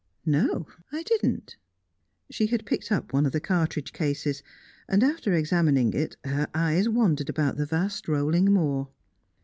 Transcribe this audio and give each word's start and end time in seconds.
"No, 0.25 0.65
I 0.91 1.03
didn't." 1.03 1.57
She 2.31 2.47
had 2.47 2.65
picked 2.65 2.91
up 2.91 3.13
one 3.13 3.27
of 3.27 3.33
the 3.33 3.39
cartridge 3.39 3.93
cases, 3.93 4.41
and, 4.89 5.03
after 5.03 5.31
examining 5.35 5.93
it, 5.93 6.17
her 6.23 6.47
eyes 6.55 6.89
wandered 6.89 7.29
about 7.29 7.57
the 7.57 7.67
vast 7.67 8.07
rolling 8.07 8.45
moor. 8.45 8.89